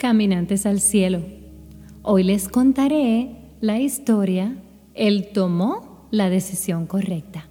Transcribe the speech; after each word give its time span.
Caminantes 0.00 0.64
al 0.64 0.80
cielo. 0.80 1.20
Hoy 2.00 2.24
les 2.24 2.48
contaré 2.48 3.36
la 3.60 3.80
historia 3.80 4.56
Él 4.94 5.28
tomó 5.34 6.06
la 6.10 6.30
decisión 6.30 6.86
correcta. 6.86 7.50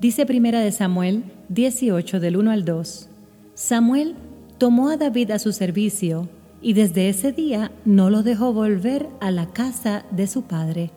Dice 0.00 0.26
primera 0.26 0.58
de 0.58 0.72
Samuel 0.72 1.22
18 1.48 2.18
del 2.18 2.36
1 2.36 2.50
al 2.50 2.64
2. 2.64 3.08
Samuel 3.54 4.16
tomó 4.58 4.88
a 4.88 4.96
David 4.96 5.30
a 5.30 5.38
su 5.38 5.52
servicio 5.52 6.28
y 6.60 6.72
desde 6.72 7.08
ese 7.08 7.30
día 7.30 7.70
no 7.84 8.10
lo 8.10 8.24
dejó 8.24 8.52
volver 8.52 9.08
a 9.20 9.30
la 9.30 9.52
casa 9.52 10.04
de 10.10 10.26
su 10.26 10.42
padre. 10.42 10.90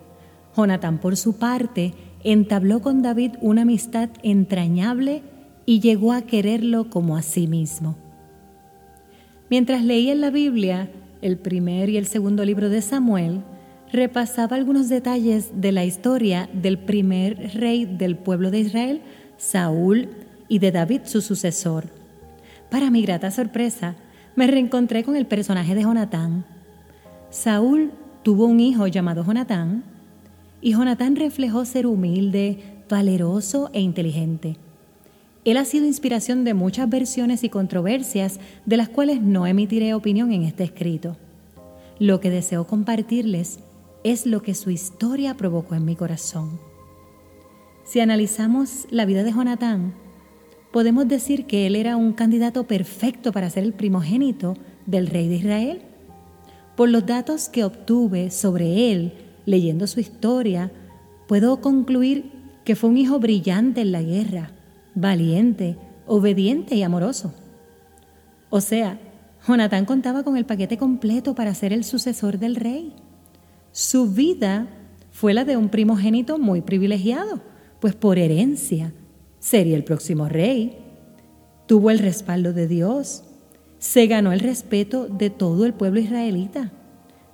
Jonatán, 0.56 0.98
por 0.98 1.16
su 1.16 1.34
parte, 1.34 1.94
entabló 2.24 2.80
con 2.80 3.00
David 3.00 3.36
una 3.40 3.62
amistad 3.62 4.08
entrañable 4.24 5.22
y 5.66 5.78
llegó 5.78 6.12
a 6.12 6.22
quererlo 6.22 6.90
como 6.90 7.16
a 7.16 7.22
sí 7.22 7.46
mismo. 7.46 8.07
Mientras 9.50 9.82
leía 9.82 10.12
en 10.12 10.20
la 10.20 10.30
Biblia 10.30 10.90
el 11.22 11.38
primer 11.38 11.88
y 11.88 11.96
el 11.96 12.06
segundo 12.06 12.44
libro 12.44 12.68
de 12.68 12.82
Samuel, 12.82 13.42
repasaba 13.92 14.56
algunos 14.56 14.88
detalles 14.88 15.50
de 15.54 15.72
la 15.72 15.84
historia 15.84 16.48
del 16.52 16.78
primer 16.78 17.54
rey 17.54 17.86
del 17.86 18.16
pueblo 18.16 18.50
de 18.50 18.60
Israel, 18.60 19.02
Saúl, 19.36 20.08
y 20.48 20.58
de 20.58 20.72
David, 20.72 21.02
su 21.04 21.20
sucesor. 21.20 21.90
Para 22.70 22.90
mi 22.90 23.02
grata 23.02 23.30
sorpresa, 23.30 23.96
me 24.34 24.46
reencontré 24.46 25.04
con 25.04 25.16
el 25.16 25.26
personaje 25.26 25.74
de 25.74 25.82
Jonatán. 25.82 26.44
Saúl 27.30 27.92
tuvo 28.22 28.46
un 28.46 28.60
hijo 28.60 28.86
llamado 28.86 29.24
Jonatán, 29.24 29.84
y 30.60 30.72
Jonatán 30.72 31.16
reflejó 31.16 31.64
ser 31.64 31.86
humilde, 31.86 32.82
valeroso 32.88 33.70
e 33.72 33.80
inteligente. 33.80 34.56
Él 35.44 35.56
ha 35.56 35.64
sido 35.64 35.86
inspiración 35.86 36.44
de 36.44 36.54
muchas 36.54 36.88
versiones 36.88 37.44
y 37.44 37.48
controversias 37.48 38.40
de 38.66 38.76
las 38.76 38.88
cuales 38.88 39.20
no 39.20 39.46
emitiré 39.46 39.94
opinión 39.94 40.32
en 40.32 40.42
este 40.42 40.64
escrito. 40.64 41.16
Lo 41.98 42.20
que 42.20 42.30
deseo 42.30 42.66
compartirles 42.66 43.60
es 44.04 44.26
lo 44.26 44.42
que 44.42 44.54
su 44.54 44.70
historia 44.70 45.36
provocó 45.36 45.74
en 45.74 45.84
mi 45.84 45.96
corazón. 45.96 46.60
Si 47.84 48.00
analizamos 48.00 48.86
la 48.90 49.06
vida 49.06 49.22
de 49.22 49.32
Jonatán, 49.32 49.94
podemos 50.72 51.08
decir 51.08 51.46
que 51.46 51.66
él 51.66 51.74
era 51.74 51.96
un 51.96 52.12
candidato 52.12 52.64
perfecto 52.64 53.32
para 53.32 53.50
ser 53.50 53.64
el 53.64 53.72
primogénito 53.72 54.54
del 54.86 55.06
rey 55.06 55.28
de 55.28 55.36
Israel. 55.36 55.82
Por 56.76 56.90
los 56.90 57.06
datos 57.06 57.48
que 57.48 57.64
obtuve 57.64 58.30
sobre 58.30 58.92
él 58.92 59.12
leyendo 59.46 59.86
su 59.86 60.00
historia, 60.00 60.70
puedo 61.26 61.60
concluir 61.60 62.30
que 62.64 62.76
fue 62.76 62.90
un 62.90 62.98
hijo 62.98 63.18
brillante 63.18 63.80
en 63.80 63.92
la 63.92 64.02
guerra, 64.02 64.52
valiente, 64.94 65.76
obediente 66.06 66.74
y 66.74 66.82
amoroso. 66.82 67.32
O 68.50 68.60
sea, 68.60 68.98
Jonatán 69.46 69.84
contaba 69.84 70.24
con 70.24 70.36
el 70.36 70.46
paquete 70.46 70.78
completo 70.78 71.34
para 71.34 71.54
ser 71.54 71.72
el 71.72 71.84
sucesor 71.84 72.38
del 72.38 72.56
rey. 72.56 72.94
Su 73.72 74.10
vida 74.10 74.66
fue 75.10 75.34
la 75.34 75.44
de 75.44 75.56
un 75.56 75.68
primogénito 75.68 76.38
muy 76.38 76.60
privilegiado, 76.60 77.40
pues 77.80 77.94
por 77.94 78.18
herencia 78.18 78.92
sería 79.38 79.76
el 79.76 79.84
próximo 79.84 80.28
rey. 80.28 80.78
Tuvo 81.66 81.90
el 81.90 81.98
respaldo 81.98 82.52
de 82.52 82.66
Dios, 82.66 83.24
se 83.78 84.06
ganó 84.06 84.32
el 84.32 84.40
respeto 84.40 85.06
de 85.06 85.30
todo 85.30 85.66
el 85.66 85.74
pueblo 85.74 86.00
israelita, 86.00 86.72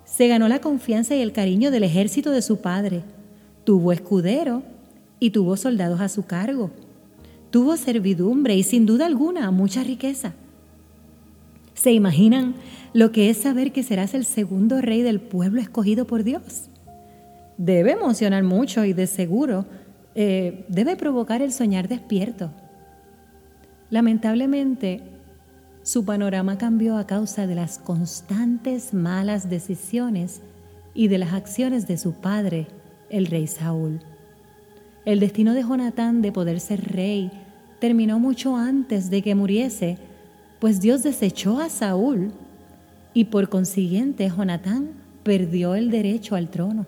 se 0.04 0.28
ganó 0.28 0.48
la 0.48 0.60
confianza 0.60 1.14
y 1.14 1.22
el 1.22 1.32
cariño 1.32 1.70
del 1.70 1.84
ejército 1.84 2.30
de 2.30 2.42
su 2.42 2.58
padre, 2.58 3.04
tuvo 3.64 3.92
escudero 3.92 4.62
y 5.20 5.30
tuvo 5.30 5.56
soldados 5.56 6.00
a 6.00 6.08
su 6.08 6.26
cargo 6.26 6.70
tuvo 7.54 7.76
servidumbre 7.76 8.56
y 8.56 8.64
sin 8.64 8.84
duda 8.84 9.06
alguna 9.06 9.48
mucha 9.52 9.84
riqueza. 9.84 10.32
¿Se 11.72 11.92
imaginan 11.92 12.56
lo 12.92 13.12
que 13.12 13.30
es 13.30 13.36
saber 13.36 13.70
que 13.70 13.84
serás 13.84 14.12
el 14.14 14.24
segundo 14.24 14.80
rey 14.80 15.02
del 15.02 15.20
pueblo 15.20 15.60
escogido 15.60 16.04
por 16.04 16.24
Dios? 16.24 16.68
Debe 17.56 17.92
emocionar 17.92 18.42
mucho 18.42 18.84
y 18.84 18.92
de 18.92 19.06
seguro 19.06 19.66
eh, 20.16 20.64
debe 20.66 20.96
provocar 20.96 21.42
el 21.42 21.52
soñar 21.52 21.86
despierto. 21.86 22.50
Lamentablemente, 23.88 25.02
su 25.84 26.04
panorama 26.04 26.58
cambió 26.58 26.96
a 26.96 27.06
causa 27.06 27.46
de 27.46 27.54
las 27.54 27.78
constantes 27.78 28.92
malas 28.92 29.48
decisiones 29.48 30.42
y 30.92 31.06
de 31.06 31.18
las 31.18 31.32
acciones 31.32 31.86
de 31.86 31.98
su 31.98 32.14
padre, 32.14 32.66
el 33.10 33.26
rey 33.26 33.46
Saúl. 33.46 34.00
El 35.04 35.20
destino 35.20 35.54
de 35.54 35.62
Jonatán 35.62 36.20
de 36.20 36.32
poder 36.32 36.58
ser 36.58 36.92
rey 36.92 37.30
terminó 37.84 38.18
mucho 38.18 38.56
antes 38.56 39.10
de 39.10 39.20
que 39.20 39.34
muriese, 39.34 39.98
pues 40.58 40.80
Dios 40.80 41.02
desechó 41.02 41.60
a 41.60 41.68
Saúl 41.68 42.32
y 43.12 43.26
por 43.26 43.50
consiguiente 43.50 44.32
Jonatán 44.34 44.92
perdió 45.22 45.74
el 45.74 45.90
derecho 45.90 46.34
al 46.34 46.48
trono. 46.48 46.86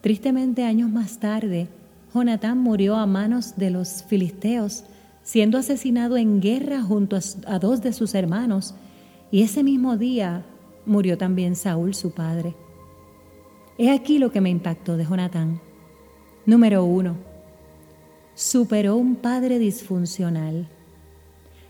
Tristemente 0.00 0.64
años 0.64 0.90
más 0.90 1.18
tarde, 1.18 1.68
Jonatán 2.12 2.58
murió 2.58 2.96
a 2.96 3.06
manos 3.06 3.54
de 3.56 3.70
los 3.70 4.02
filisteos, 4.02 4.82
siendo 5.22 5.56
asesinado 5.56 6.16
en 6.16 6.40
guerra 6.40 6.82
junto 6.82 7.16
a 7.46 7.58
dos 7.60 7.80
de 7.80 7.92
sus 7.92 8.16
hermanos, 8.16 8.74
y 9.30 9.42
ese 9.42 9.62
mismo 9.62 9.96
día 9.96 10.44
murió 10.84 11.16
también 11.16 11.54
Saúl, 11.54 11.94
su 11.94 12.10
padre. 12.10 12.56
He 13.78 13.92
aquí 13.92 14.18
lo 14.18 14.32
que 14.32 14.40
me 14.40 14.50
impactó 14.50 14.96
de 14.96 15.04
Jonatán. 15.04 15.60
Número 16.44 16.82
uno, 16.82 17.35
superó 18.36 18.96
un 18.96 19.16
padre 19.16 19.58
disfuncional. 19.58 20.68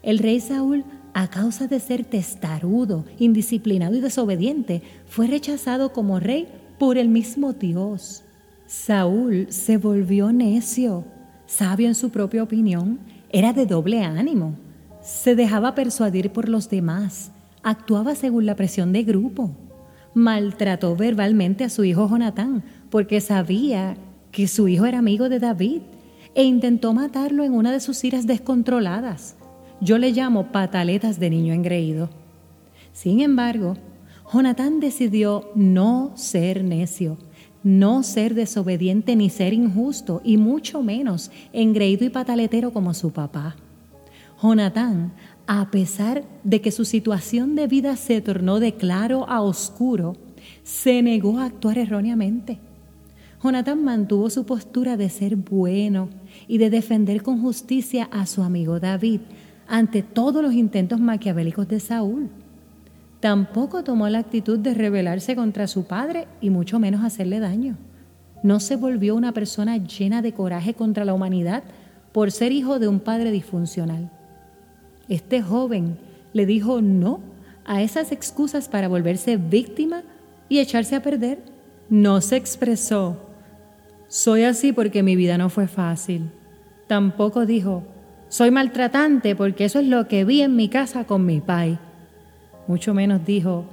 El 0.03 0.19
rey 0.19 0.41
Saúl, 0.41 0.85
a 1.15 1.31
causa 1.31 1.69
de 1.69 1.79
ser 1.81 2.05
testarudo, 2.05 3.05
indisciplinado 3.19 3.95
y 3.95 4.01
desobediente, 4.01 4.83
fue 5.07 5.29
rechazado 5.29 5.93
como 5.93 6.21
rey 6.21 6.49
por 6.79 6.99
el 6.99 7.09
mismo 7.09 7.53
Dios. 7.53 8.25
Saúl 8.67 9.47
se 9.49 9.79
volvió 9.79 10.33
necio, 10.33 11.05
sabio 11.47 11.87
en 11.87 11.95
su 11.95 12.11
propia 12.11 12.43
opinión, 12.43 12.99
era 13.31 13.53
de 13.53 13.65
doble 13.65 14.03
ánimo, 14.03 14.57
se 15.01 15.37
dejaba 15.37 15.77
persuadir 15.77 16.33
por 16.33 16.49
los 16.49 16.69
demás, 16.69 17.31
actuaba 17.63 18.17
según 18.17 18.45
la 18.45 18.57
presión 18.57 18.93
de 18.93 19.05
grupo, 19.05 19.53
maltrató 20.15 20.97
verbalmente 20.97 21.63
a 21.63 21.71
su 21.71 21.85
hijo 21.85 22.09
Jonatán 22.09 22.65
porque 22.91 23.21
sabía 23.21 23.97
que 24.33 24.49
su 24.49 24.67
hijo 24.67 24.85
era 24.87 24.99
amigo 24.99 25.29
de 25.29 25.39
David 25.39 25.83
e 26.37 26.45
intentó 26.45 26.93
matarlo 26.93 27.45
en 27.45 27.55
una 27.55 27.73
de 27.73 27.81
sus 27.81 28.05
iras 28.05 28.27
descontroladas. 28.27 29.37
Yo 29.81 29.97
le 29.97 30.13
llamo 30.13 30.53
pataletas 30.53 31.19
de 31.19 31.31
niño 31.31 31.55
engreído. 31.55 32.11
Sin 32.93 33.21
embargo, 33.21 33.75
Jonatán 34.31 34.79
decidió 34.79 35.51
no 35.55 36.13
ser 36.15 36.63
necio, 36.63 37.17
no 37.63 38.03
ser 38.03 38.35
desobediente 38.35 39.17
ni 39.17 39.31
ser 39.31 39.55
injusto, 39.55 40.21
y 40.25 40.37
mucho 40.37 40.83
menos 40.83 41.31
engreído 41.55 42.05
y 42.05 42.11
pataletero 42.11 42.71
como 42.71 42.93
su 42.93 43.13
papá. 43.13 43.57
Jonatán, 44.43 45.15
a 45.47 45.71
pesar 45.71 46.25
de 46.45 46.61
que 46.61 46.71
su 46.71 46.85
situación 46.85 47.55
de 47.55 47.67
vida 47.67 47.97
se 47.97 48.21
tornó 48.21 48.61
de 48.61 48.75
claro 48.75 49.27
a 49.27 49.41
oscuro, 49.41 50.17
se 50.65 51.01
negó 51.01 51.39
a 51.39 51.47
actuar 51.47 51.79
erróneamente. 51.79 52.59
Jonatán 53.47 53.85
mantuvo 53.85 54.29
su 54.29 54.45
postura 54.45 54.97
de 54.97 55.09
ser 55.09 55.37
bueno 55.37 56.09
y 56.49 56.59
de 56.59 56.69
defender 56.69 57.23
con 57.23 57.41
justicia 57.41 58.09
a 58.11 58.27
su 58.27 58.43
amigo 58.43 58.81
David 58.81 59.21
ante 59.69 60.03
todos 60.03 60.43
los 60.43 60.53
intentos 60.53 60.99
maquiavélicos 60.99 61.69
de 61.69 61.79
Saúl. 61.79 62.29
Tampoco 63.21 63.85
tomó 63.85 64.09
la 64.09 64.19
actitud 64.19 64.59
de 64.59 64.75
rebelarse 64.75 65.37
contra 65.37 65.69
su 65.69 65.85
padre 65.85 66.27
y 66.41 66.51
mucho 66.51 66.81
menos 66.81 67.05
hacerle 67.05 67.39
daño. 67.39 67.77
No 68.43 68.59
se 68.59 68.75
volvió 68.75 69.15
una 69.15 69.31
persona 69.31 69.77
llena 69.77 70.23
de 70.23 70.33
coraje 70.33 70.75
contra 70.75 71.05
la 71.05 71.15
humanidad 71.15 71.63
por 72.11 72.33
ser 72.33 72.51
hijo 72.51 72.81
de 72.81 72.89
un 72.89 72.99
padre 72.99 73.31
disfuncional. 73.31 74.11
Este 75.09 75.41
joven 75.41 75.99
le 76.33 76.47
dijo 76.47 76.83
no 76.83 77.21
a 77.65 77.81
esas 77.81 78.11
excusas 78.11 78.69
para 78.69 78.89
volverse 78.89 79.37
víctima 79.37 80.03
y 80.49 80.59
echarse 80.59 80.97
a 80.97 81.03
perder. 81.03 81.39
No 81.89 82.21
se 82.21 82.35
expresó 82.35 83.26
soy 84.09 84.45
así 84.45 84.73
porque 84.73 85.03
mi 85.03 85.17
vida 85.17 85.39
no 85.39 85.49
fue 85.49 85.67
fácil. 85.67 86.31
Tampoco 86.87 87.47
dijo, 87.47 87.83
soy 88.29 88.51
maltratante 88.51 89.35
porque 89.35 89.65
eso 89.65 89.81
es 89.81 89.87
lo 89.87 90.09
que 90.09 90.25
vi 90.25 90.43
en 90.43 90.57
mi 90.57 90.69
casa 90.69 91.05
con 91.05 91.27
mi 91.27 91.41
pai. 91.41 91.79
Mucho 92.67 92.95
menos 92.95 93.25
dijo, 93.25 93.65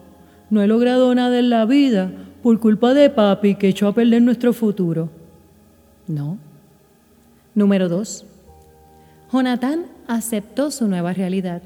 no 0.49 0.61
he 0.61 0.67
logrado 0.67 1.13
nada 1.15 1.39
en 1.39 1.49
la 1.49 1.65
vida 1.65 2.11
por 2.41 2.59
culpa 2.59 2.93
de 2.93 3.09
papi 3.09 3.55
que 3.55 3.69
echó 3.69 3.87
a 3.87 3.93
perder 3.93 4.21
nuestro 4.21 4.53
futuro. 4.53 5.09
No. 6.07 6.37
Número 7.55 7.89
dos. 7.89 8.25
Jonatán 9.31 9.85
aceptó 10.07 10.69
su 10.69 10.87
nueva 10.87 11.13
realidad. 11.13 11.61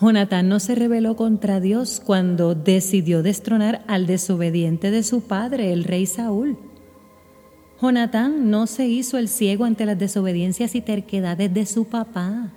Jonatán 0.00 0.48
no 0.48 0.60
se 0.60 0.74
rebeló 0.74 1.16
contra 1.16 1.60
Dios 1.60 2.02
cuando 2.04 2.54
decidió 2.54 3.22
destronar 3.22 3.82
al 3.86 4.06
desobediente 4.06 4.90
de 4.90 5.02
su 5.02 5.22
padre, 5.22 5.72
el 5.72 5.84
rey 5.84 6.06
Saúl. 6.06 6.58
Jonatán 7.80 8.50
no 8.50 8.66
se 8.66 8.88
hizo 8.88 9.18
el 9.18 9.28
ciego 9.28 9.64
ante 9.64 9.86
las 9.86 9.98
desobediencias 9.98 10.74
y 10.74 10.80
terquedades 10.80 11.54
de 11.54 11.64
su 11.64 11.84
papá. 11.84 12.50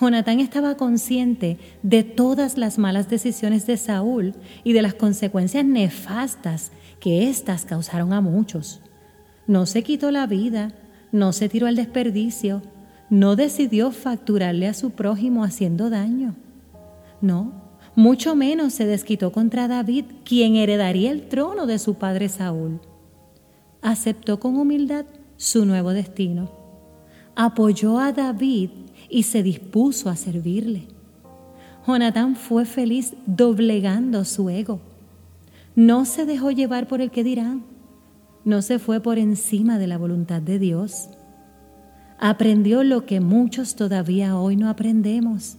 Jonatán 0.00 0.40
estaba 0.40 0.76
consciente 0.76 1.58
de 1.84 2.02
todas 2.02 2.58
las 2.58 2.76
malas 2.76 3.08
decisiones 3.08 3.66
de 3.66 3.76
Saúl 3.76 4.34
y 4.64 4.72
de 4.72 4.82
las 4.82 4.94
consecuencias 4.94 5.64
nefastas 5.64 6.72
que 6.98 7.28
éstas 7.28 7.64
causaron 7.64 8.12
a 8.12 8.20
muchos. 8.20 8.80
No 9.46 9.64
se 9.64 9.84
quitó 9.84 10.10
la 10.10 10.26
vida, 10.26 10.72
no 11.12 11.32
se 11.32 11.48
tiró 11.48 11.68
al 11.68 11.76
desperdicio, 11.76 12.62
no 13.10 13.36
decidió 13.36 13.92
facturarle 13.92 14.66
a 14.66 14.74
su 14.74 14.90
prójimo 14.90 15.44
haciendo 15.44 15.88
daño. 15.88 16.34
No, 17.20 17.52
mucho 17.94 18.34
menos 18.34 18.72
se 18.72 18.86
desquitó 18.86 19.30
contra 19.30 19.68
David, 19.68 20.06
quien 20.24 20.56
heredaría 20.56 21.12
el 21.12 21.28
trono 21.28 21.66
de 21.66 21.78
su 21.78 21.94
padre 21.94 22.28
Saúl. 22.28 22.80
Aceptó 23.82 24.40
con 24.40 24.56
humildad 24.56 25.04
su 25.36 25.66
nuevo 25.66 25.90
destino. 25.90 26.50
Apoyó 27.34 27.98
a 27.98 28.12
David 28.12 28.70
y 29.10 29.24
se 29.24 29.42
dispuso 29.42 30.08
a 30.08 30.16
servirle. 30.16 30.86
Jonatán 31.86 32.36
fue 32.36 32.64
feliz 32.64 33.14
doblegando 33.26 34.24
su 34.24 34.48
ego. 34.48 34.80
No 35.74 36.04
se 36.04 36.26
dejó 36.26 36.50
llevar 36.50 36.86
por 36.86 37.00
el 37.00 37.10
que 37.10 37.24
dirán. 37.24 37.64
No 38.44 38.62
se 38.62 38.78
fue 38.78 39.00
por 39.00 39.18
encima 39.18 39.78
de 39.78 39.86
la 39.86 39.98
voluntad 39.98 40.40
de 40.40 40.58
Dios. 40.58 41.08
Aprendió 42.20 42.84
lo 42.84 43.04
que 43.04 43.20
muchos 43.20 43.74
todavía 43.74 44.36
hoy 44.38 44.54
no 44.54 44.68
aprendemos, 44.68 45.56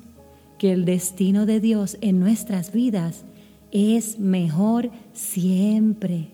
que 0.57 0.71
el 0.71 0.85
destino 0.85 1.45
de 1.45 1.59
Dios 1.59 1.97
en 1.99 2.21
nuestras 2.21 2.71
vidas 2.71 3.25
es 3.71 4.17
mejor 4.17 4.91
siempre. 5.11 6.29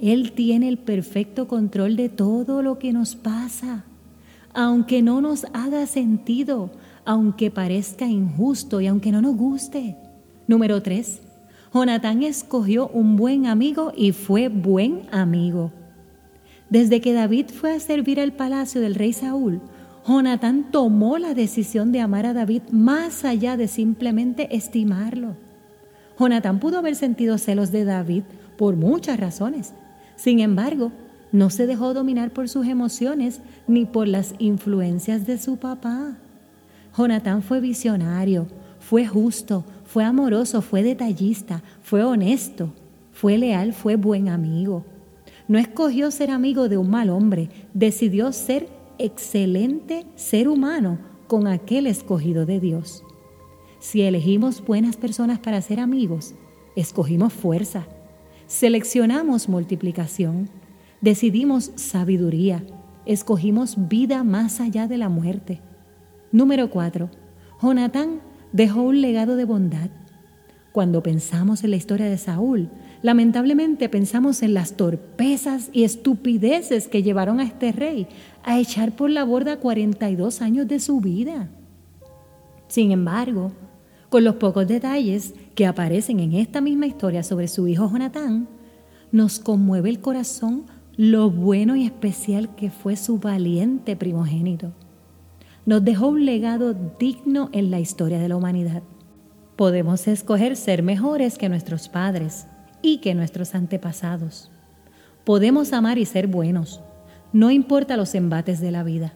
Él 0.00 0.32
tiene 0.32 0.68
el 0.68 0.78
perfecto 0.78 1.46
control 1.48 1.96
de 1.96 2.08
todo 2.08 2.62
lo 2.62 2.78
que 2.78 2.92
nos 2.92 3.16
pasa 3.16 3.84
aunque 4.52 5.02
no 5.02 5.20
nos 5.20 5.46
haga 5.52 5.86
sentido, 5.86 6.70
aunque 7.04 7.50
parezca 7.50 8.06
injusto 8.06 8.80
y 8.80 8.86
aunque 8.86 9.12
no 9.12 9.22
nos 9.22 9.36
guste. 9.36 9.96
Número 10.46 10.82
tres, 10.82 11.20
Jonatán 11.72 12.22
escogió 12.22 12.88
un 12.88 13.16
buen 13.16 13.46
amigo 13.46 13.92
y 13.96 14.12
fue 14.12 14.48
buen 14.48 15.02
amigo. 15.12 15.70
Desde 16.68 17.00
que 17.00 17.12
David 17.12 17.46
fue 17.48 17.72
a 17.72 17.80
servir 17.80 18.20
al 18.20 18.32
palacio 18.32 18.80
del 18.80 18.94
rey 18.94 19.12
Saúl, 19.12 19.60
Jonatán 20.06 20.70
tomó 20.70 21.18
la 21.18 21.34
decisión 21.34 21.92
de 21.92 22.00
amar 22.00 22.26
a 22.26 22.32
David 22.32 22.62
más 22.72 23.24
allá 23.24 23.56
de 23.56 23.68
simplemente 23.68 24.54
estimarlo. 24.56 25.36
Jonatán 26.18 26.58
pudo 26.58 26.78
haber 26.78 26.96
sentido 26.96 27.38
celos 27.38 27.70
de 27.70 27.84
David 27.84 28.22
por 28.56 28.76
muchas 28.76 29.18
razones. 29.18 29.74
Sin 30.20 30.40
embargo, 30.40 30.92
no 31.32 31.48
se 31.48 31.66
dejó 31.66 31.94
dominar 31.94 32.30
por 32.30 32.50
sus 32.50 32.66
emociones 32.66 33.40
ni 33.66 33.86
por 33.86 34.06
las 34.06 34.34
influencias 34.38 35.26
de 35.26 35.38
su 35.38 35.56
papá. 35.56 36.18
Jonatán 36.94 37.42
fue 37.42 37.58
visionario, 37.60 38.46
fue 38.80 39.06
justo, 39.06 39.64
fue 39.86 40.04
amoroso, 40.04 40.60
fue 40.60 40.82
detallista, 40.82 41.62
fue 41.80 42.04
honesto, 42.04 42.74
fue 43.12 43.38
leal, 43.38 43.72
fue 43.72 43.96
buen 43.96 44.28
amigo. 44.28 44.84
No 45.48 45.58
escogió 45.58 46.10
ser 46.10 46.30
amigo 46.30 46.68
de 46.68 46.76
un 46.76 46.90
mal 46.90 47.08
hombre, 47.08 47.48
decidió 47.72 48.30
ser 48.32 48.68
excelente 48.98 50.04
ser 50.16 50.48
humano 50.48 50.98
con 51.28 51.46
aquel 51.46 51.86
escogido 51.86 52.44
de 52.44 52.60
Dios. 52.60 53.04
Si 53.78 54.02
elegimos 54.02 54.62
buenas 54.62 54.98
personas 54.98 55.38
para 55.38 55.62
ser 55.62 55.80
amigos, 55.80 56.34
escogimos 56.76 57.32
fuerza, 57.32 57.86
seleccionamos 58.50 59.48
multiplicación 59.48 60.50
Decidimos 61.00 61.72
sabiduría, 61.76 62.62
escogimos 63.06 63.88
vida 63.88 64.22
más 64.22 64.60
allá 64.60 64.86
de 64.86 64.98
la 64.98 65.08
muerte. 65.08 65.62
Número 66.30 66.68
4. 66.68 67.08
Jonatán 67.62 68.20
dejó 68.52 68.82
un 68.82 69.00
legado 69.00 69.36
de 69.36 69.46
bondad. 69.46 69.88
Cuando 70.72 71.02
pensamos 71.02 71.64
en 71.64 71.70
la 71.70 71.76
historia 71.76 72.10
de 72.10 72.18
Saúl, 72.18 72.68
lamentablemente 73.00 73.88
pensamos 73.88 74.42
en 74.42 74.52
las 74.52 74.74
torpezas 74.74 75.70
y 75.72 75.84
estupideces 75.84 76.86
que 76.86 77.02
llevaron 77.02 77.40
a 77.40 77.44
este 77.44 77.72
rey 77.72 78.06
a 78.42 78.58
echar 78.60 78.92
por 78.92 79.08
la 79.08 79.24
borda 79.24 79.56
42 79.56 80.42
años 80.42 80.68
de 80.68 80.80
su 80.80 81.00
vida. 81.00 81.48
Sin 82.68 82.90
embargo, 82.90 83.52
con 84.10 84.24
los 84.24 84.34
pocos 84.34 84.68
detalles 84.68 85.34
que 85.54 85.66
aparecen 85.66 86.20
en 86.20 86.34
esta 86.34 86.60
misma 86.60 86.86
historia 86.86 87.22
sobre 87.22 87.48
su 87.48 87.66
hijo 87.68 87.88
Jonatán, 87.90 88.48
nos 89.12 89.38
conmueve 89.38 89.88
el 89.88 90.00
corazón 90.00 90.66
lo 90.96 91.30
bueno 91.30 91.76
y 91.76 91.84
especial 91.84 92.54
que 92.56 92.70
fue 92.70 92.96
su 92.96 93.18
valiente 93.18 93.96
primogénito. 93.96 94.72
Nos 95.64 95.84
dejó 95.84 96.08
un 96.08 96.26
legado 96.26 96.74
digno 96.98 97.48
en 97.52 97.70
la 97.70 97.80
historia 97.80 98.18
de 98.18 98.28
la 98.28 98.36
humanidad. 98.36 98.82
Podemos 99.56 100.06
escoger 100.08 100.56
ser 100.56 100.82
mejores 100.82 101.38
que 101.38 101.48
nuestros 101.48 101.88
padres 101.88 102.46
y 102.82 102.98
que 102.98 103.14
nuestros 103.14 103.54
antepasados. 103.54 104.50
Podemos 105.24 105.72
amar 105.72 105.98
y 105.98 106.04
ser 106.04 106.26
buenos, 106.26 106.80
no 107.32 107.50
importa 107.52 107.96
los 107.96 108.14
embates 108.16 108.60
de 108.60 108.72
la 108.72 108.82
vida. 108.82 109.14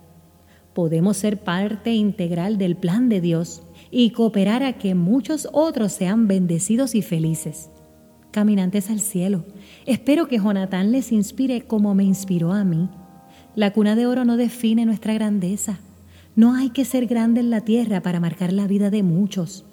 Podemos 0.74 1.16
ser 1.16 1.38
parte 1.38 1.94
integral 1.94 2.58
del 2.58 2.76
plan 2.76 3.08
de 3.08 3.20
Dios 3.20 3.62
y 3.90 4.10
cooperar 4.10 4.62
a 4.62 4.74
que 4.74 4.94
muchos 4.94 5.48
otros 5.52 5.92
sean 5.92 6.26
bendecidos 6.26 6.94
y 6.94 7.02
felices 7.02 7.70
caminantes 8.34 8.90
al 8.90 8.98
cielo. 8.98 9.44
Espero 9.86 10.26
que 10.26 10.38
Jonatán 10.38 10.90
les 10.90 11.12
inspire 11.12 11.62
como 11.68 11.94
me 11.94 12.02
inspiró 12.02 12.52
a 12.52 12.64
mí. 12.64 12.90
La 13.54 13.72
cuna 13.72 13.94
de 13.94 14.06
oro 14.06 14.24
no 14.24 14.36
define 14.36 14.84
nuestra 14.84 15.14
grandeza. 15.14 15.78
No 16.34 16.54
hay 16.54 16.70
que 16.70 16.84
ser 16.84 17.06
grande 17.06 17.38
en 17.38 17.50
la 17.50 17.60
tierra 17.60 18.00
para 18.00 18.18
marcar 18.18 18.52
la 18.52 18.66
vida 18.66 18.90
de 18.90 19.04
muchos. 19.04 19.64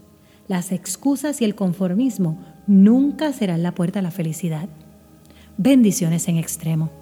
Las 0.48 0.72
excusas 0.72 1.42
y 1.42 1.46
el 1.46 1.56
conformismo 1.56 2.38
nunca 2.68 3.34
serán 3.34 3.64
la 3.64 3.74
puerta 3.74 3.98
a 3.98 4.04
la 4.04 4.12
felicidad. 4.12 4.70
Bendiciones 5.58 6.28
en 6.28 6.38
extremo. 6.38 7.01